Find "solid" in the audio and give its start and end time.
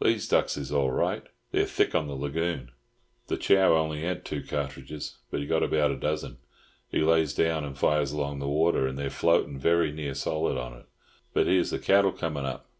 10.14-10.56